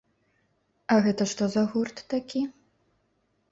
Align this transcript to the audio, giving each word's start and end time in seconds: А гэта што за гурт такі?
А 0.95 0.97
гэта 1.09 1.27
што 1.33 1.43
за 1.57 1.63
гурт 1.75 1.97
такі? 2.17 2.45